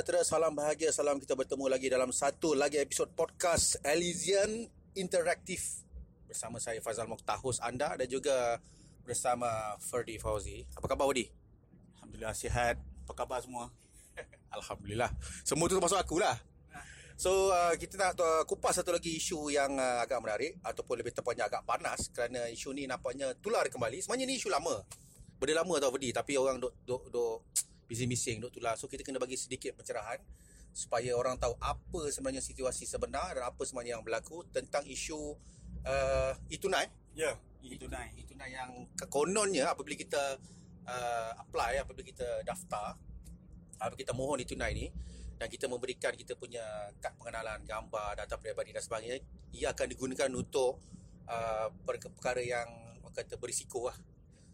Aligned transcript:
sejahtera, 0.00 0.24
salam 0.24 0.56
bahagia, 0.56 0.88
salam 0.96 1.20
kita 1.20 1.36
bertemu 1.36 1.68
lagi 1.68 1.92
dalam 1.92 2.08
satu 2.08 2.56
lagi 2.56 2.80
episod 2.80 3.12
podcast 3.12 3.76
Elysian 3.84 4.64
Interaktif 4.96 5.84
bersama 6.24 6.56
saya 6.56 6.80
Fazal 6.80 7.04
Moktahus 7.04 7.60
anda 7.60 7.92
dan 8.00 8.08
juga 8.08 8.56
bersama 9.04 9.76
Ferdi 9.76 10.16
Fauzi. 10.16 10.64
Apa 10.72 10.88
khabar 10.88 11.04
Ferdi? 11.12 11.28
Alhamdulillah 12.00 12.32
sihat. 12.32 12.80
Apa 12.80 13.12
khabar 13.12 13.44
semua? 13.44 13.68
Alhamdulillah. 14.56 15.12
Semua 15.44 15.68
tu 15.68 15.76
termasuk 15.76 16.00
aku 16.00 16.16
lah. 16.16 16.40
So 17.20 17.52
uh, 17.52 17.76
kita 17.76 18.00
nak 18.00 18.16
uh, 18.16 18.48
kupas 18.48 18.80
satu 18.80 18.96
lagi 18.96 19.20
isu 19.20 19.52
yang 19.52 19.76
uh, 19.76 20.00
agak 20.00 20.16
menarik 20.24 20.64
ataupun 20.64 20.96
lebih 20.96 21.12
tepatnya 21.12 21.44
agak 21.44 21.68
panas 21.68 22.08
kerana 22.08 22.48
isu 22.48 22.72
ni 22.72 22.88
nampaknya 22.88 23.36
tular 23.44 23.68
kembali. 23.68 24.00
Sebenarnya 24.00 24.24
ni 24.32 24.40
isu 24.40 24.48
lama. 24.48 24.80
Benda 25.36 25.60
lama 25.60 25.76
tau 25.76 25.92
Ferdi 25.92 26.08
tapi 26.08 26.40
orang 26.40 26.56
duk 26.56 26.72
duk 26.88 27.12
duk 27.12 27.68
bising-bising 27.90 28.38
duk 28.38 28.54
tular. 28.54 28.78
So 28.78 28.86
kita 28.86 29.02
kena 29.02 29.18
bagi 29.18 29.34
sedikit 29.34 29.74
pencerahan 29.74 30.22
supaya 30.70 31.18
orang 31.18 31.34
tahu 31.34 31.58
apa 31.58 32.06
sebenarnya 32.14 32.38
situasi 32.38 32.86
sebenar 32.86 33.34
dan 33.34 33.50
apa 33.50 33.58
sebenarnya 33.66 33.98
yang 33.98 34.04
berlaku 34.06 34.46
tentang 34.54 34.86
isu 34.86 35.34
uh, 35.82 36.32
e-tunai. 36.46 36.86
Ya, 37.18 37.34
itu 37.66 37.90
naik. 37.90 38.14
E-tunai 38.14 38.54
yang 38.54 38.86
kononnya 39.10 39.74
apabila 39.74 39.98
kita 39.98 40.38
uh, 40.86 41.32
apply, 41.42 41.82
apabila 41.82 42.06
kita 42.06 42.46
daftar, 42.46 42.94
apabila 43.82 43.98
kita 43.98 44.14
mohon 44.14 44.38
e-tunai 44.38 44.70
ni 44.70 44.86
dan 45.34 45.50
kita 45.50 45.66
memberikan 45.66 46.14
kita 46.14 46.38
punya 46.38 46.62
kad 47.02 47.18
pengenalan, 47.18 47.66
gambar, 47.66 48.22
data 48.22 48.38
peribadi 48.38 48.70
dan 48.70 48.86
sebagainya, 48.86 49.18
ia 49.50 49.74
akan 49.74 49.86
digunakan 49.90 50.30
untuk 50.30 50.78
uh, 51.26 51.68
perkara 51.82 52.38
yang 52.38 52.70
kata 53.10 53.34
berisiko 53.42 53.90
lah. 53.90 53.98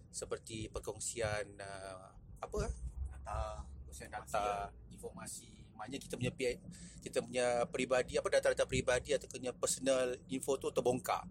Seperti 0.08 0.72
perkongsian 0.72 1.60
uh, 1.60 2.08
apa? 2.40 2.85
Data, 3.26 3.66
perkongsian 3.82 4.10
data, 4.14 4.70
informasi. 4.94 5.50
Maknanya 5.74 5.98
kita 5.98 6.14
punya 6.14 6.30
pi- 6.30 6.62
kita 7.02 7.18
punya 7.26 7.66
peribadi 7.66 8.14
apa 8.14 8.28
data-data 8.30 8.70
peribadi 8.70 9.18
atau 9.18 9.26
punya 9.26 9.50
personal 9.50 10.14
info 10.30 10.54
tu 10.62 10.70
terbongkar. 10.70 11.26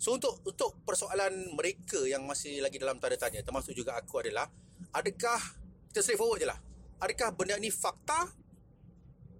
So 0.00 0.16
untuk 0.16 0.40
untuk 0.48 0.80
persoalan 0.88 1.52
mereka 1.52 2.00
yang 2.08 2.24
masih 2.24 2.64
lagi 2.64 2.80
dalam 2.80 2.96
tanda 2.96 3.20
tanya 3.20 3.44
termasuk 3.44 3.76
juga 3.76 3.94
aku 4.00 4.24
adalah 4.24 4.48
adakah 4.96 5.40
kita 5.92 6.00
straightforward 6.00 6.40
je 6.40 6.48
lah. 6.48 6.58
Adakah 7.04 7.28
benda 7.36 7.60
ni 7.60 7.68
fakta 7.68 8.32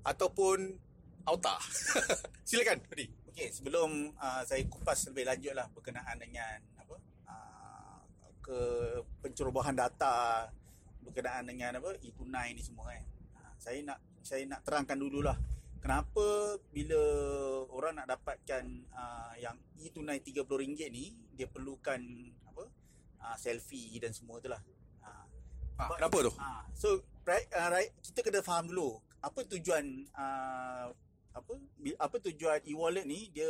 ataupun 0.04 0.76
auta? 1.24 1.56
Silakan 2.48 2.84
Fadi. 2.84 3.08
Okey, 3.34 3.50
sebelum 3.50 4.14
uh, 4.14 4.42
saya 4.46 4.62
kupas 4.68 5.10
lebih 5.10 5.26
lanjut 5.26 5.56
lah 5.56 5.66
berkenaan 5.72 6.20
dengan 6.20 6.60
apa 6.78 6.94
uh, 7.26 7.98
ke 8.44 8.58
pencerobohan 9.24 9.74
data 9.74 10.46
berkenaan 11.04 11.44
dengan 11.46 11.78
apa 11.78 12.00
e-tunai 12.00 12.56
ni 12.56 12.64
semua 12.64 12.90
kan. 12.90 13.04
Uh, 13.36 13.52
saya 13.60 13.78
nak 13.84 13.98
saya 14.24 14.48
nak 14.48 14.64
terangkan 14.64 14.96
dululah 14.96 15.36
kenapa 15.84 16.56
bila 16.72 17.00
orang 17.68 18.00
nak 18.00 18.08
dapatkan 18.08 18.64
uh, 18.90 19.36
yang 19.36 19.54
e-tunai 19.76 20.24
RM30 20.24 20.88
ni 20.88 21.12
dia 21.36 21.44
perlukan 21.44 22.00
apa 22.48 22.64
uh, 23.20 23.36
selfie 23.36 24.00
dan 24.00 24.16
semua 24.16 24.40
tu 24.40 24.48
lah. 24.48 24.64
Uh, 25.04 25.28
Ah, 25.74 25.90
kenapa 25.98 26.18
tu? 26.22 26.32
Ah, 26.38 26.62
so 26.70 27.02
right, 27.26 27.50
uh, 27.50 27.68
right, 27.74 27.90
kita 27.98 28.22
kena 28.22 28.40
faham 28.46 28.70
dulu 28.70 29.02
apa 29.24 29.40
tujuan 29.48 30.04
uh, 30.14 30.92
apa 31.34 31.52
apa 31.96 32.16
tujuan 32.30 32.60
e-wallet 32.68 33.08
ni 33.08 33.32
dia 33.32 33.48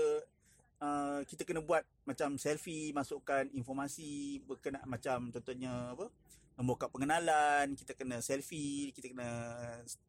uh, 0.80 1.20
kita 1.26 1.42
kena 1.42 1.60
buat 1.60 1.82
macam 2.06 2.38
selfie 2.38 2.94
masukkan 2.94 3.44
informasi 3.52 4.40
berkenaan 4.46 4.86
macam 4.86 5.28
contohnya 5.34 5.92
apa 5.92 6.08
nombor 6.54 6.78
kad 6.78 6.90
pengenalan 6.94 7.74
kita 7.74 7.98
kena 7.98 8.22
selfie 8.22 8.94
kita 8.94 9.10
kena 9.10 9.28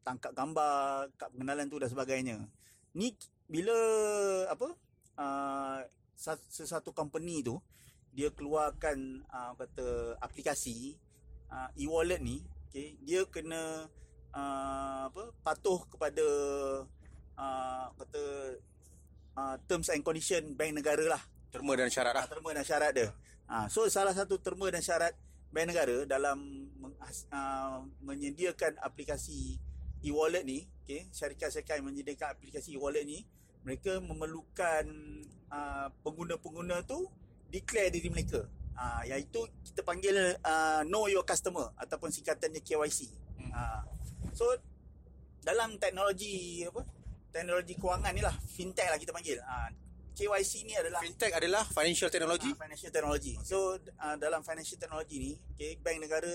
tangkap 0.06 0.30
gambar 0.30 1.10
kad 1.18 1.34
pengenalan 1.34 1.66
tu 1.66 1.82
dan 1.82 1.90
sebagainya. 1.90 2.36
Ni 2.94 3.12
bila 3.50 3.74
apa 4.50 4.68
uh, 5.18 5.78
sa- 6.14 6.48
sesuatu 6.50 6.94
company 6.94 7.42
tu 7.42 7.58
dia 8.14 8.32
keluarkan 8.32 9.26
uh, 9.28 9.52
kata 9.58 10.16
aplikasi 10.22 10.96
uh, 11.52 11.68
e-wallet 11.76 12.22
ni 12.22 12.40
okay, 12.70 12.96
dia 13.04 13.26
kena 13.28 13.90
uh, 14.32 15.12
apa 15.12 15.34
patuh 15.44 15.84
kepada 15.90 16.26
uh, 17.36 17.86
kata 17.92 18.22
uh, 19.36 19.56
terms 19.68 19.92
and 19.92 20.06
condition 20.06 20.54
bank 20.54 20.78
negara 20.78 21.04
lah. 21.04 21.22
Terma 21.50 21.72
dan 21.74 21.90
syarat 21.90 22.14
lah. 22.14 22.24
terma 22.30 22.50
dan 22.54 22.64
syarat 22.64 22.90
dia. 22.94 23.08
Uh, 23.46 23.66
so 23.70 23.86
salah 23.86 24.14
satu 24.14 24.38
terma 24.42 24.70
dan 24.70 24.82
syarat 24.82 25.14
bank 25.56 25.72
negara 25.72 26.04
dalam 26.04 26.68
uh, 27.32 27.80
menyediakan 28.04 28.76
aplikasi 28.84 29.56
e-wallet 30.04 30.44
ni 30.44 30.68
okay, 30.84 31.08
syarikat-syarikat 31.08 31.80
yang 31.80 31.88
menyediakan 31.88 32.36
aplikasi 32.36 32.76
e-wallet 32.76 33.08
ni 33.08 33.24
mereka 33.64 33.98
memerlukan 34.04 34.84
uh, 35.48 35.88
pengguna-pengguna 36.04 36.84
tu 36.84 37.08
declare 37.48 37.88
diri 37.88 38.12
mereka. 38.12 38.44
Uh, 38.76 39.00
iaitu 39.08 39.40
kita 39.64 39.80
panggil 39.80 40.36
uh, 40.44 40.84
know 40.84 41.08
your 41.08 41.24
customer 41.24 41.72
ataupun 41.80 42.12
singkatannya 42.12 42.60
KYC 42.60 43.08
Hmm. 43.36 43.52
uh, 43.52 43.84
so 44.32 44.48
dalam 45.44 45.76
teknologi 45.76 46.64
apa 46.64 46.80
teknologi 47.28 47.76
kewangan 47.76 48.16
ni 48.16 48.24
lah 48.24 48.32
fintech 48.48 48.88
lah 48.88 48.96
kita 48.96 49.12
panggil. 49.12 49.36
Uh, 49.44 49.68
KYC 50.16 50.64
ni 50.64 50.72
adalah 50.72 51.04
Fintech 51.04 51.32
adalah 51.36 51.62
financial 51.68 52.08
technology. 52.08 52.48
uh, 52.48 52.56
financial 52.56 52.88
technology. 52.88 53.34
So 53.44 53.76
uh, 53.76 54.16
dalam 54.16 54.40
financial 54.40 54.80
technology 54.80 55.16
ni, 55.20 55.32
okay, 55.52 55.76
bank 55.76 56.00
negara 56.00 56.32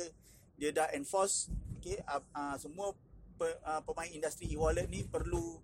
dia 0.62 0.70
dah 0.70 0.94
enforce 0.94 1.50
okay, 1.82 1.98
uh, 2.06 2.22
uh, 2.38 2.56
semua 2.62 2.94
pe, 3.42 3.50
uh, 3.66 3.82
pemain 3.82 4.06
industri 4.14 4.54
e-wallet 4.54 4.86
ni 4.86 5.02
perlu 5.02 5.58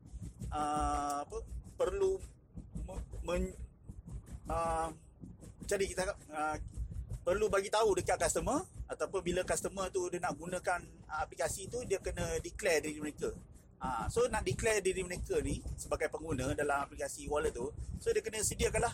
uh, 0.50 1.22
apa 1.22 1.38
perlu 1.77 2.17
me, 2.89 2.94
men, 3.22 3.41
uh, 4.50 4.89
jadi 5.69 5.85
kita 5.85 6.03
uh, 6.33 6.57
perlu 7.22 7.53
bagi 7.53 7.69
tahu 7.69 8.01
dekat 8.01 8.17
customer 8.17 8.66
ataupun 8.89 9.22
bila 9.22 9.45
customer 9.45 9.94
tu 9.94 10.09
dia 10.09 10.17
nak 10.17 10.33
gunakan 10.33 10.81
uh, 11.06 11.22
aplikasi 11.22 11.69
tu 11.69 11.85
dia 11.85 12.01
kena 12.01 12.41
declare 12.41 12.89
diri 12.89 12.97
mereka. 12.97 13.29
Ah, 13.77 14.09
so 14.09 14.25
nak 14.25 14.41
declare 14.41 14.81
diri 14.81 15.05
mereka 15.05 15.38
ni 15.38 15.61
sebagai 15.77 16.09
pengguna 16.09 16.57
dalam 16.57 16.81
aplikasi 16.81 17.29
wallet 17.29 17.53
tu, 17.53 17.69
so 18.01 18.09
dia 18.09 18.25
kena 18.25 18.41
sediakanlah 18.41 18.89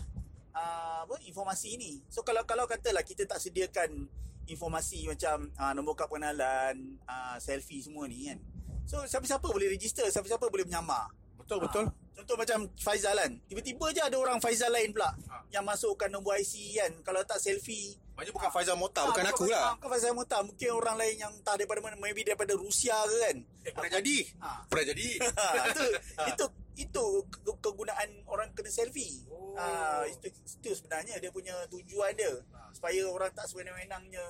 uh, 0.52 1.08
apa 1.08 1.24
informasi 1.24 1.80
ini. 1.80 2.04
So 2.12 2.20
kalau 2.28 2.44
kalau 2.44 2.68
katalah 2.68 3.00
kita 3.00 3.24
tak 3.24 3.40
sediakan 3.40 4.12
informasi 4.44 5.08
macam 5.08 5.48
uh, 5.56 5.72
nombor 5.72 5.96
kad 5.96 6.12
pengenalan, 6.12 7.00
uh, 7.08 7.40
selfie 7.40 7.80
semua 7.80 8.12
ni 8.12 8.28
kan. 8.28 8.44
So 8.84 9.00
siapa-siapa 9.08 9.48
boleh 9.48 9.72
register, 9.72 10.04
siapa-siapa 10.12 10.52
boleh 10.52 10.68
menyamar. 10.68 11.16
Betul 11.40 11.64
betul. 11.64 11.88
Contoh 12.14 12.36
macam 12.36 12.70
Faizal 12.76 13.16
kan. 13.16 13.32
Tiba-tiba 13.44 13.86
je 13.90 14.02
ada 14.02 14.16
orang 14.16 14.38
Faizal 14.38 14.70
lain 14.70 14.90
pula 14.90 15.10
Ah. 15.26 15.42
yang 15.50 15.62
masukkan 15.62 16.08
nombor 16.08 16.36
IC 16.36 16.54
kan. 16.76 16.92
Kalau 17.02 17.22
tak 17.22 17.38
selfie 17.38 17.98
Maknanya 18.14 18.30
bukan 18.32 18.52
Faizal 18.52 18.78
Mota, 18.78 19.02
Ah, 19.02 19.10
bukan 19.10 19.26
aku 19.26 19.44
lah. 19.48 19.74
Bukan 19.76 19.90
Faizal 19.90 20.14
Muta 20.14 20.38
Mungkin 20.40 20.70
orang 20.72 20.96
lain 20.96 21.16
yang 21.18 21.34
tak 21.42 21.58
daripada 21.58 21.82
mana 21.82 21.98
Maybe 21.98 22.22
daripada 22.22 22.54
Rusia 22.54 22.94
ke 22.94 23.18
kan 23.20 23.38
Eh, 23.64 23.72
pernah 23.72 23.92
jadi. 23.96 24.18
Ah. 24.38 24.62
Pernah 24.64 24.86
jadi. 24.88 25.08
itu 25.70 25.84
itu 26.24 26.46
itu 26.76 27.04
ke- 27.28 27.60
kegunaan 27.60 28.10
orang 28.26 28.50
kena 28.52 28.70
selfie. 28.70 29.26
Oh. 29.28 29.54
Ah 29.54 30.02
itu 30.04 30.30
itu 30.30 30.70
sebenarnya 30.72 31.18
dia 31.18 31.30
punya 31.30 31.54
tujuan 31.68 32.14
dia 32.14 32.30
Ah. 32.52 32.70
supaya 32.70 33.02
orang 33.04 33.30
tak 33.32 33.46
sewenang-wenangnya 33.46 34.26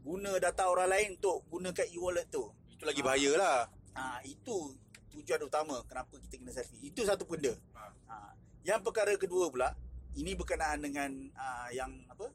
guna 0.00 0.38
data 0.38 0.64
orang 0.64 0.88
lain 0.88 1.08
untuk 1.14 1.42
gunakan 1.48 1.86
e-wallet 1.90 2.26
tu. 2.28 2.46
Itu 2.70 2.84
lagi 2.84 3.00
bahaya 3.00 3.34
lah. 3.34 3.58
Ah 3.92 4.22
itu 4.22 4.72
tujuan 5.12 5.40
utama 5.42 5.82
kenapa 5.86 6.18
kita 6.22 6.38
kena 6.38 6.52
selfie. 6.54 6.90
Itu 6.90 7.02
satu 7.02 7.26
benda. 7.26 7.54
Ha. 7.74 7.82
Ah 8.08 8.30
yang 8.64 8.84
perkara 8.84 9.16
kedua 9.16 9.48
pula 9.48 9.72
ini 10.16 10.36
berkenaan 10.36 10.84
dengan 10.84 11.10
ah, 11.38 11.68
yang 11.72 11.90
apa? 12.10 12.28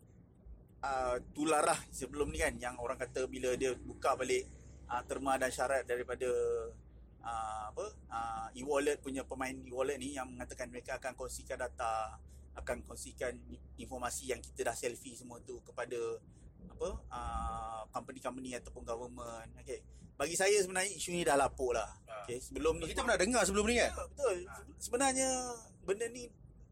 uh, 0.86 1.18
tularah 1.34 1.78
sebelum 1.90 2.30
ni 2.30 2.40
kan 2.42 2.54
yang 2.62 2.76
orang 2.78 2.98
kata 2.98 3.26
bila 3.26 3.58
dia 3.58 3.74
buka 3.74 4.14
balik 4.14 4.46
uh, 4.86 5.02
terma 5.06 5.34
dan 5.38 5.50
syarat 5.50 5.82
daripada 5.82 6.30
uh, 7.26 7.74
apa 7.74 7.86
uh, 8.10 8.48
e-wallet 8.54 9.02
punya 9.02 9.26
pemain 9.26 9.54
e-wallet 9.54 9.98
ni 9.98 10.14
yang 10.14 10.30
mengatakan 10.30 10.70
mereka 10.70 11.02
akan 11.02 11.18
kongsikan 11.18 11.58
data 11.58 12.22
akan 12.54 12.86
kongsikan 12.86 13.34
informasi 13.82 14.30
yang 14.30 14.40
kita 14.46 14.72
dah 14.72 14.78
selfie 14.78 15.18
semua 15.18 15.42
tu 15.42 15.58
kepada 15.66 15.98
apa 16.68 16.90
uh, 17.08 17.82
company-company 17.90 18.56
ataupun 18.56 18.82
government 18.82 19.50
okey 19.60 19.80
bagi 20.16 20.34
saya 20.34 20.56
sebenarnya 20.58 20.92
isu 20.92 21.10
ni 21.10 21.22
dah 21.22 21.36
lapuk 21.36 21.72
lah 21.72 21.88
Ah. 22.06 22.24
okey 22.24 22.40
sebelum 22.40 22.78
ni 22.78 22.88
Kita 22.88 23.02
pernah 23.02 23.18
dengar 23.18 23.42
sebelum 23.44 23.66
ni 23.66 23.76
kan? 23.76 23.88
Ya, 23.88 24.04
betul. 24.08 24.36
Se- 24.42 24.66
Sebenarnya 24.82 25.30
benda 25.82 26.06
ni 26.08 26.26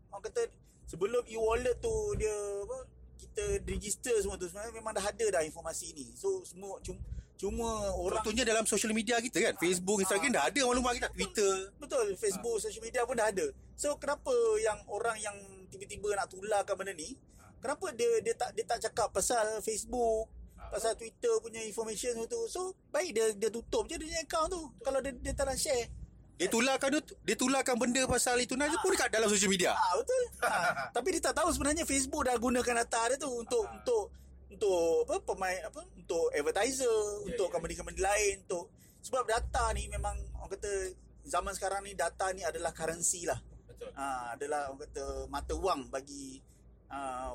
orang 0.08 0.24
kata 0.24 0.42
sebelum 0.86 1.24
e-wallet 1.26 1.76
tu 1.78 1.92
dia 2.16 2.32
apa 2.62 2.78
kita 3.16 3.44
register 3.64 4.14
semua 4.18 4.36
tu 4.36 4.46
sebenarnya 4.46 4.74
memang 4.74 4.92
dah 4.92 5.04
ada 5.04 5.26
dah 5.30 5.42
informasi 5.42 5.92
ni. 5.92 6.12
So 6.14 6.44
semua 6.44 6.78
cuma, 6.80 7.00
cuma 7.36 7.68
orang 7.94 8.22
Contohnya 8.22 8.46
dalam 8.46 8.64
social 8.64 8.92
media 8.92 9.18
kita 9.18 9.42
kan 9.42 9.54
Facebook, 9.58 10.00
Instagram 10.00 10.32
dah 10.32 10.46
ada 10.46 10.62
maklumat 10.62 10.94
kita 10.96 11.10
Twitter 11.10 11.54
betul 11.76 12.06
Facebook, 12.16 12.58
social 12.58 12.82
media 12.82 13.04
pun 13.04 13.14
dah 13.14 13.28
ada. 13.28 13.46
So 13.74 13.98
kenapa 13.98 14.32
yang 14.60 14.80
orang 14.86 15.18
yang 15.18 15.36
tiba-tiba 15.68 16.14
nak 16.14 16.28
tularkan 16.28 16.76
benda 16.76 16.94
ni? 16.94 17.18
Kenapa 17.64 17.86
dia 17.92 18.12
dia 18.20 18.36
tak 18.36 18.50
dia 18.52 18.66
tak 18.66 18.80
cakap 18.82 19.08
pasal 19.10 19.40
Facebook, 19.60 20.28
pasal 20.68 20.94
Twitter 20.94 21.32
punya 21.40 21.62
information 21.62 22.12
tu 22.26 22.44
so 22.46 22.60
baik 22.90 23.14
dia 23.14 23.32
dia 23.32 23.48
tutup 23.48 23.86
je 23.86 23.96
dia 23.96 24.04
punya 24.04 24.20
account 24.22 24.50
tu 24.50 24.62
kalau 24.82 25.00
dia 25.00 25.16
dia 25.16 25.32
tak 25.32 25.46
nak 25.46 25.56
share 25.56 25.88
Dia 26.34 26.50
tularkan 26.50 26.90
tu, 26.92 27.16
dia 27.22 27.36
tularkan 27.36 27.78
benda 27.78 28.02
pasal 28.04 28.36
itu 28.38 28.54
Naja 28.54 28.74
pun 28.76 28.90
dekat 28.90 29.08
dalam 29.08 29.30
social 29.30 29.48
media. 29.48 29.72
ah 29.72 29.94
betul 29.96 30.24
ha. 30.42 30.50
tapi 30.96 31.14
dia 31.14 31.22
tak 31.24 31.38
tahu 31.38 31.48
sebenarnya 31.48 31.86
Facebook 31.86 32.26
dah 32.26 32.36
gunakan 32.36 32.84
data 32.84 33.02
dia 33.06 33.18
tu 33.18 33.30
untuk 33.32 33.64
Ah. 33.64 33.74
untuk 33.76 34.04
untuk 34.50 34.82
apa 35.08 35.16
pemain 35.24 35.60
apa 35.62 35.82
untuk 35.94 36.26
advertiser 36.30 36.90
Ya, 36.90 37.26
untuk 37.28 37.48
ya. 37.48 37.54
company-company 37.54 37.98
lain 37.98 38.34
untuk 38.44 38.74
sebab 39.00 39.24
data 39.24 39.72
ni 39.72 39.86
memang 39.88 40.14
orang 40.36 40.52
kata 40.52 40.72
zaman 41.24 41.54
sekarang 41.54 41.82
ni 41.82 41.94
data 41.94 42.28
ni 42.30 42.42
adalah 42.42 42.70
currency 42.72 43.24
lah 43.24 43.38
Betul. 43.64 43.94
ha, 43.94 44.34
adalah 44.34 44.68
orang 44.68 44.82
kata 44.84 45.04
mata 45.28 45.54
wang 45.54 45.86
bagi 45.88 46.42
uh, 46.94 47.34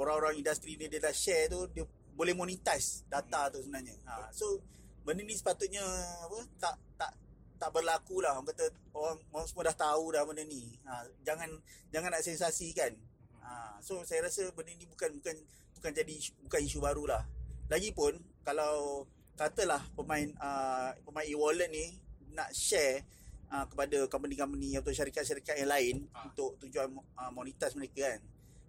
orang-orang 0.00 0.40
industri 0.40 0.80
ni 0.80 0.88
dia 0.88 1.00
dah 1.00 1.12
share 1.12 1.52
tu 1.52 1.68
dia 1.72 1.84
boleh 2.16 2.32
monetize 2.32 3.04
data 3.12 3.52
tu 3.52 3.60
sebenarnya. 3.60 3.92
Ha, 4.08 4.32
so 4.32 4.60
benda 5.04 5.20
ni 5.20 5.36
sepatutnya 5.36 5.84
apa 6.24 6.38
tak 6.56 6.74
tak 6.96 7.12
tak 7.56 7.70
berlaku 7.72 8.24
lah 8.24 8.36
orang 8.36 8.48
kata 8.48 8.72
orang, 8.96 9.16
orang 9.32 9.46
semua 9.48 9.68
dah 9.68 9.76
tahu 9.76 10.16
dah 10.16 10.24
benda 10.24 10.44
ni. 10.48 10.72
Ha, 10.88 11.04
jangan 11.24 11.52
jangan 11.92 12.08
nak 12.08 12.24
sensasikan. 12.24 12.96
Ha, 13.44 13.76
so 13.84 14.00
saya 14.08 14.24
rasa 14.24 14.48
benda 14.56 14.72
ni 14.72 14.88
bukan 14.88 15.12
bukan 15.20 15.36
bukan 15.76 15.92
jadi 15.92 16.14
bukan 16.48 16.60
isu 16.64 16.80
baru 16.80 17.04
lah. 17.04 17.22
Lagipun 17.68 18.16
kalau 18.44 19.04
katalah 19.36 19.84
pemain 19.92 20.32
uh, 20.40 20.96
pemain 21.04 21.28
e-wallet 21.28 21.68
ni 21.68 22.00
nak 22.32 22.48
share 22.56 23.04
uh, 23.52 23.68
kepada 23.68 24.08
company-company 24.08 24.80
atau 24.80 24.88
syarikat-syarikat 24.88 25.60
yang 25.60 25.68
lain 25.68 25.96
Ha. 26.16 26.32
untuk 26.32 26.56
tujuan 26.64 26.88
uh, 26.96 27.30
monetize 27.32 27.76
mereka 27.76 28.16
kan. 28.16 28.20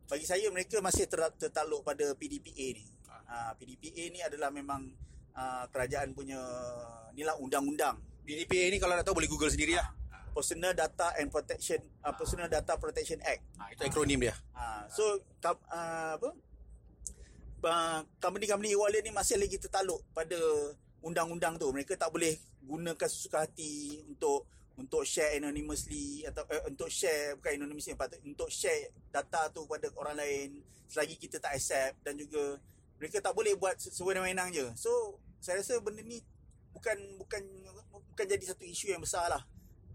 Bagi 0.08 0.24
saya 0.24 0.48
mereka 0.48 0.80
masih 0.80 1.04
ter, 1.06 1.20
tertakluk 1.36 1.84
pada 1.84 2.16
PDPA 2.16 2.68
ni. 2.80 2.88
Uh, 3.28 3.52
PDPA 3.60 4.04
ni 4.08 4.20
adalah 4.24 4.48
memang 4.48 4.88
uh, 5.36 5.68
kerajaan 5.68 6.16
punya 6.16 6.40
ni 7.12 7.28
lah 7.28 7.36
undang-undang 7.36 8.00
PDPA 8.24 8.72
ni 8.72 8.78
kalau 8.80 8.96
nak 8.96 9.04
tahu 9.04 9.20
boleh 9.20 9.32
Google 9.32 9.52
sendiri 9.52 9.76
lah. 9.76 9.88
Personal 10.32 10.72
Data 10.72 11.16
and 11.20 11.28
Protection 11.28 11.80
uh, 12.04 12.16
Personal 12.16 12.48
Data 12.48 12.80
Protection 12.80 13.20
Act. 13.24 13.44
Ha, 13.60 13.72
itu 13.72 13.82
akronim 13.88 14.20
dia. 14.20 14.36
Ha, 14.56 14.88
so 14.88 15.04
kam, 15.44 15.60
uh, 15.72 16.16
apa? 16.16 16.30
Uh, 17.68 18.00
company-company 18.24 18.76
e-wallet 18.76 19.04
ni 19.04 19.12
masih 19.12 19.36
lagi 19.36 19.60
tertakluk 19.60 20.04
pada 20.16 20.38
undang-undang 21.04 21.60
tu. 21.60 21.68
Mereka 21.72 22.00
tak 22.00 22.12
boleh 22.16 22.36
gunakan 22.64 23.08
sesuka 23.08 23.44
hati 23.44 24.04
untuk 24.08 24.48
untuk 24.78 25.04
share 25.04 25.42
anonymously 25.42 26.22
atau 26.30 26.46
uh, 26.46 26.70
untuk 26.70 26.88
share 26.88 27.34
bukan 27.42 27.58
anonymously 27.58 27.98
patut 27.98 28.22
untuk 28.22 28.48
share 28.54 28.94
data 29.10 29.50
tu 29.50 29.66
kepada 29.66 29.90
orang 29.98 30.16
lain 30.22 30.62
selagi 30.88 31.18
kita 31.18 31.42
tak 31.42 31.58
accept 31.58 31.98
dan 32.06 32.14
juga 32.16 32.62
mereka 33.02 33.18
tak 33.20 33.34
boleh 33.34 33.58
buat 33.58 33.78
se- 33.82 33.94
sewenang-wenang 33.94 34.54
je. 34.54 34.66
So 34.78 35.18
saya 35.42 35.62
rasa 35.62 35.82
benda 35.82 36.06
ni 36.06 36.22
bukan 36.74 36.98
bukan 37.18 37.42
bukan 37.90 38.26
jadi 38.26 38.46
satu 38.54 38.64
isu 38.66 38.94
yang 38.94 39.02
besar 39.02 39.30
lah. 39.30 39.42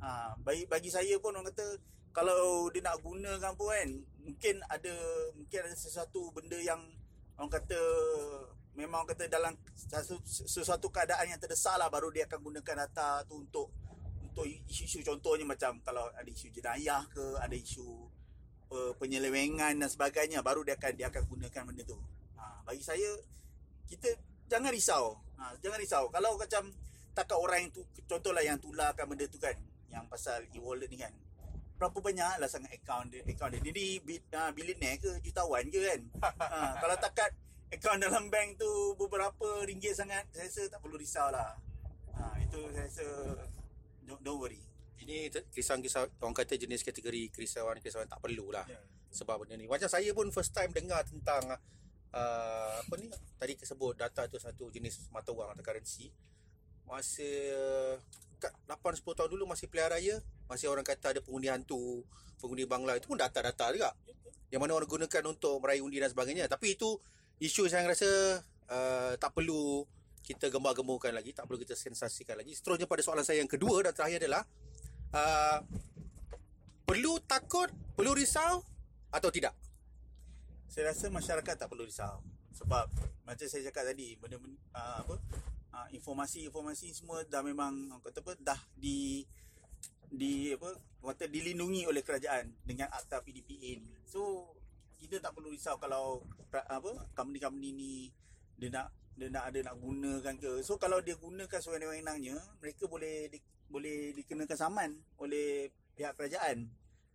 Ha, 0.02 0.34
bagi 0.43 0.67
bagi 0.67 0.90
saya 0.90 1.14
pun 1.23 1.31
orang 1.31 1.46
kata 1.55 1.78
kalau 2.11 2.67
dia 2.75 2.82
nak 2.82 2.99
gunakan 3.00 3.55
pun 3.55 3.70
kan 3.70 3.90
mungkin 4.23 4.55
ada 4.67 4.94
mungkin 5.38 5.58
ada 5.62 5.76
sesuatu 5.78 6.35
benda 6.35 6.58
yang 6.58 6.82
orang 7.38 7.55
kata 7.55 7.81
memang 8.75 9.05
orang 9.06 9.14
kata 9.14 9.31
dalam 9.31 9.55
sesuatu, 9.73 10.19
sesuatu 10.26 10.87
keadaan 10.90 11.31
yang 11.31 11.40
terdesak 11.40 11.78
lah 11.78 11.87
baru 11.87 12.11
dia 12.11 12.26
akan 12.26 12.40
gunakan 12.40 12.76
data 12.87 13.25
tu 13.25 13.40
untuk 13.46 13.70
untuk 14.32 14.49
isu-isu 14.49 15.05
contohnya 15.05 15.44
macam 15.44 15.76
kalau 15.84 16.08
ada 16.17 16.25
isu 16.25 16.49
jenayah 16.49 17.05
ke 17.12 17.37
ada 17.37 17.52
isu 17.52 17.84
apa, 18.64 18.96
penyelewengan 18.96 19.76
dan 19.76 19.88
sebagainya 19.93 20.40
baru 20.40 20.64
dia 20.64 20.81
akan 20.81 20.93
dia 20.96 21.12
akan 21.12 21.23
gunakan 21.29 21.62
benda 21.69 21.84
tu. 21.84 22.00
Ha, 22.40 22.64
bagi 22.64 22.81
saya 22.81 23.12
kita 23.84 24.08
jangan 24.49 24.73
risau. 24.73 25.20
Ha, 25.37 25.52
jangan 25.61 25.76
risau. 25.76 26.08
Kalau 26.08 26.40
macam 26.40 26.73
takat 27.12 27.37
orang 27.37 27.69
yang 27.69 27.70
tu 27.76 27.84
contohlah 28.08 28.40
yang 28.40 28.56
tularkan 28.56 29.05
benda 29.05 29.29
tu 29.29 29.37
kan 29.37 29.52
yang 29.93 30.08
pasal 30.08 30.40
e-wallet 30.56 30.88
ni 30.88 30.96
kan. 30.96 31.12
Berapa 31.76 32.00
banyak 32.00 32.40
lah 32.40 32.49
sangat 32.49 32.73
akaun 32.73 33.12
dia 33.12 33.20
akaun 33.28 33.52
dia. 33.52 33.61
Ni 33.61 34.00
bi- 34.00 34.25
uh, 34.32 34.49
billionaire 34.56 34.96
ke 34.96 35.20
jutawan 35.20 35.69
ke 35.69 35.81
kan. 35.93 36.00
ha, 36.40 36.81
kalau 36.81 36.96
takat 36.96 37.37
akaun 37.69 38.00
dalam 38.00 38.32
bank 38.32 38.56
tu 38.56 38.96
beberapa 38.96 39.61
ringgit 39.69 39.93
sangat 39.93 40.25
saya 40.32 40.49
rasa 40.49 40.73
tak 40.73 40.81
perlu 40.81 40.96
risau 40.96 41.28
lah. 41.28 41.52
Ha, 42.17 42.40
itu 42.40 42.61
saya 42.73 42.88
rasa 42.88 43.06
don't, 44.06 44.22
don't 44.22 44.40
worry. 44.40 44.60
Ini 45.02 45.31
kisah-kisah 45.50 46.22
orang 46.22 46.37
kata 46.37 46.54
jenis 46.54 46.87
kategori 46.87 47.34
kerisauan-kerisauan 47.34 48.06
tak 48.06 48.22
perlu 48.22 48.54
lah. 48.54 48.62
Ya. 48.70 48.78
Sebab 49.12 49.43
benda 49.43 49.58
ni. 49.58 49.66
Macam 49.66 49.90
saya 49.90 50.08
pun 50.14 50.31
first 50.31 50.54
time 50.54 50.70
dengar 50.70 51.02
tentang 51.02 51.58
uh, 52.14 52.76
apa 52.81 52.94
ni 53.00 53.10
tadi 53.37 53.58
sebut 53.60 53.99
data 53.99 54.28
tu 54.31 54.38
satu 54.38 54.70
jenis 54.70 55.10
mata 55.10 55.34
wang 55.34 55.50
atau 55.52 55.64
currency. 55.64 56.14
Masa 56.87 57.26
kat 58.38 58.52
8 58.66 59.02
10 59.02 59.19
tahun 59.19 59.31
dulu 59.31 59.44
masih 59.46 59.66
pilihan 59.70 59.90
raya, 59.90 60.16
masih 60.50 60.70
orang 60.70 60.82
kata 60.82 61.19
ada 61.19 61.20
pengundi 61.22 61.50
hantu, 61.50 62.02
pengundi 62.43 62.66
bangla 62.66 62.99
itu 62.99 63.06
pun 63.10 63.19
data-data 63.19 63.70
juga. 63.75 63.90
Yang 64.50 64.60
mana 64.66 64.72
orang 64.76 64.90
gunakan 64.90 65.22
untuk 65.31 65.62
meraih 65.62 65.82
undi 65.82 65.99
dan 66.02 66.10
sebagainya. 66.10 66.50
Tapi 66.50 66.76
itu 66.76 66.99
isu 67.43 67.66
saya 67.70 67.87
rasa 67.87 68.43
uh, 68.70 69.12
tak 69.16 69.32
perlu 69.32 69.87
kita 70.23 70.49
gembar-gemburkan 70.49 71.11
lagi, 71.11 71.35
tak 71.35 71.51
perlu 71.51 71.59
kita 71.59 71.75
sensasikan 71.75 72.39
lagi. 72.39 72.55
Seterusnya 72.55 72.87
pada 72.87 73.03
soalan 73.03 73.27
saya 73.27 73.43
yang 73.43 73.51
kedua 73.51 73.83
dan 73.83 73.93
terakhir 73.93 74.23
adalah 74.23 74.43
uh, 75.13 75.59
perlu 76.87 77.19
takut, 77.27 77.69
perlu 77.99 78.15
risau 78.15 78.63
atau 79.11 79.29
tidak? 79.35 79.53
Saya 80.71 80.95
rasa 80.95 81.11
masyarakat 81.11 81.55
tak 81.59 81.69
perlu 81.69 81.85
risau 81.85 82.23
sebab 82.55 82.87
macam 83.27 83.47
saya 83.49 83.69
cakap 83.69 83.93
tadi 83.93 84.15
benda 84.17 84.39
uh, 84.39 85.03
apa 85.03 85.17
uh, 85.75 85.89
informasi-informasi 85.93 86.95
semua 86.95 87.25
dah 87.27 87.43
memang 87.43 87.91
kata 88.01 88.23
apa 88.23 88.33
dah 88.39 88.61
di 88.77 89.27
di 90.13 90.53
apa 90.53 90.77
kata 91.03 91.27
dilindungi 91.27 91.89
oleh 91.89 92.05
kerajaan 92.05 92.53
dengan 92.63 92.93
akta 92.93 93.25
PDPA 93.25 93.81
ni. 93.81 93.93
So 94.07 94.53
kita 95.03 95.19
tak 95.19 95.35
perlu 95.35 95.51
risau 95.51 95.81
kalau 95.83 96.23
apa 96.53 97.11
company-company 97.17 97.69
ni 97.75 97.93
dia 98.61 98.71
nak 98.71 99.01
dia 99.17 99.29
nak 99.29 99.44
ada 99.53 99.59
nak 99.70 99.76
gunakan 99.79 100.35
ke. 100.41 100.53
So 100.64 100.81
kalau 100.81 100.99
dia 101.05 101.14
gunakan 101.20 101.61
sewenang-wenangnya, 101.61 102.37
mereka 102.59 102.88
boleh 102.88 103.29
di, 103.29 103.38
boleh 103.69 104.17
dikenakan 104.17 104.56
saman 104.56 104.91
oleh 105.20 105.69
pihak 105.94 106.17
kerajaan. 106.17 106.69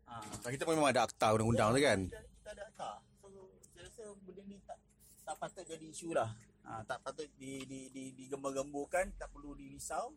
Ha. 0.07 0.23
Kita 0.47 0.63
pun 0.63 0.79
memang 0.79 0.93
ada 0.93 1.03
akta 1.03 1.35
undang-undang 1.35 1.75
tu 1.75 1.81
kan. 1.83 1.99
Kita, 2.07 2.21
kita 2.21 2.49
ada 2.53 2.63
akta. 2.71 2.91
So 3.19 3.27
saya 3.73 3.81
rasa 3.89 4.03
benda 4.23 4.41
ni 4.47 4.57
tak 4.63 4.79
tak 5.27 5.35
patut 5.35 5.63
jadi 5.67 5.85
isu 5.91 6.15
lah. 6.15 6.29
Ha, 6.67 6.83
tak 6.83 6.99
patut 7.03 7.27
di 7.39 7.63
di 7.67 7.91
di 7.91 8.11
digembar-gemburkan, 8.15 9.15
tak 9.15 9.31
perlu 9.31 9.55
dirisau 9.55 10.11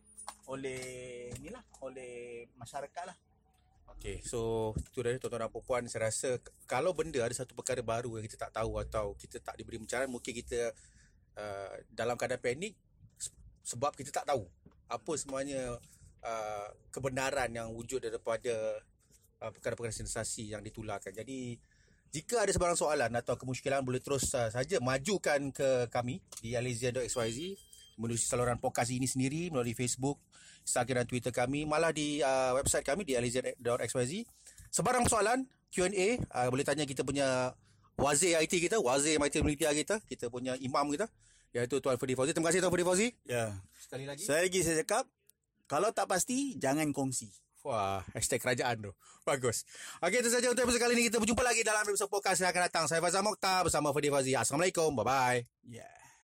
oleh 0.50 1.30
ni 1.38 1.50
lah, 1.50 1.62
oleh 1.82 2.46
masyarakat 2.58 3.04
lah. 3.06 3.16
Okay, 4.00 4.22
so 4.24 4.72
itu 4.78 5.04
dari 5.04 5.20
tuan-tuan 5.20 5.44
dan 5.44 5.52
puan 5.52 5.84
saya 5.84 6.08
rasa 6.08 6.40
kalau 6.64 6.96
benda 6.96 7.20
ada 7.20 7.36
satu 7.36 7.52
perkara 7.52 7.84
baru 7.84 8.16
yang 8.16 8.24
kita 8.24 8.48
tak 8.48 8.62
tahu 8.62 8.80
atau 8.80 9.12
kita 9.18 9.42
tak 9.44 9.60
diberi 9.60 9.76
pencerahan 9.76 10.08
mungkin 10.08 10.32
kita 10.32 10.72
uh, 11.38 11.74
dalam 11.92 12.18
keadaan 12.18 12.42
panik 12.42 12.74
se- 13.18 13.34
sebab 13.62 13.94
kita 13.94 14.10
tak 14.10 14.26
tahu 14.30 14.46
apa 14.90 15.12
sebenarnya 15.14 15.78
uh, 16.24 16.68
kebenaran 16.90 17.50
yang 17.54 17.68
wujud 17.70 18.02
daripada 18.02 18.82
uh, 19.42 19.50
perkara-perkara 19.50 19.94
sensasi 19.94 20.50
yang 20.50 20.64
ditularkan. 20.64 21.14
Jadi 21.14 21.54
jika 22.10 22.42
ada 22.42 22.50
sebarang 22.50 22.74
soalan 22.74 23.14
atau 23.14 23.38
kemusykilan 23.38 23.86
boleh 23.86 24.02
terus 24.02 24.34
uh, 24.34 24.50
saja 24.50 24.82
majukan 24.82 25.54
ke 25.54 25.86
kami 25.94 26.18
di 26.42 26.58
alizian.xyz 26.58 27.38
melalui 28.00 28.18
saluran 28.18 28.56
podcast 28.56 28.90
ini 28.90 29.04
sendiri 29.04 29.52
melalui 29.52 29.76
Facebook, 29.76 30.16
Instagram 30.64 31.04
dan 31.04 31.06
Twitter 31.06 31.32
kami, 31.36 31.68
malah 31.68 31.92
di 31.92 32.24
uh, 32.24 32.56
website 32.56 32.82
kami 32.82 33.04
di 33.04 33.12
alizian.xyz. 33.14 34.24
Sebarang 34.72 35.04
soalan, 35.04 35.44
Q&A, 35.68 36.16
uh, 36.32 36.48
boleh 36.48 36.64
tanya 36.64 36.88
kita 36.88 37.04
punya 37.04 37.52
wazir 38.00 38.40
IT 38.40 38.52
kita, 38.56 38.80
wazir 38.80 39.20
Melita 39.20 39.70
kita, 39.70 40.00
kita 40.08 40.32
punya 40.32 40.56
imam 40.58 40.88
kita, 40.88 41.06
iaitu 41.52 41.78
Tuan 41.84 42.00
Fadi 42.00 42.16
Fauzi. 42.16 42.32
Terima 42.32 42.48
kasih 42.48 42.64
Tuan 42.64 42.72
Fadi 42.72 42.84
Fauzi. 42.88 43.08
Ya. 43.28 43.52
Sekali 43.76 44.08
lagi. 44.08 44.24
Saya 44.24 44.48
lagi 44.48 44.60
saya 44.64 44.80
cakap, 44.82 45.04
kalau 45.68 45.92
tak 45.92 46.08
pasti, 46.08 46.56
jangan 46.56 46.88
kongsi. 46.96 47.28
Wah, 47.60 48.00
hashtag 48.16 48.40
kerajaan 48.40 48.88
tu. 48.88 48.92
Bagus. 49.28 49.68
Okey, 50.00 50.24
itu 50.24 50.32
saja 50.32 50.48
untuk 50.48 50.64
episode 50.64 50.80
kali 50.80 50.96
ini. 50.96 51.12
Kita 51.12 51.20
berjumpa 51.20 51.44
lagi 51.44 51.60
dalam 51.60 51.84
episode 51.84 52.08
podcast 52.08 52.40
yang 52.40 52.48
akan 52.56 52.62
datang. 52.72 52.84
Saya 52.88 53.04
Fazal 53.04 53.20
Mokhtar 53.20 53.68
bersama 53.68 53.92
Fadi 53.92 54.08
Fauzi. 54.08 54.32
Assalamualaikum. 54.32 54.96
Bye-bye. 54.96 55.44
Ya. 55.68 55.84
Yeah. 55.84 55.99